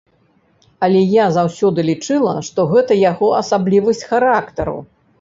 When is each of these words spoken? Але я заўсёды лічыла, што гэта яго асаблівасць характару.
Але 0.87 1.01
я 1.17 1.25
заўсёды 1.35 1.87
лічыла, 1.91 2.35
што 2.51 2.67
гэта 2.75 3.01
яго 3.11 3.33
асаблівасць 3.45 4.07
характару. 4.13 4.79